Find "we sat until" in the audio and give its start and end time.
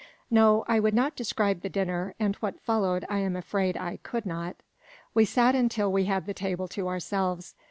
5.13-5.91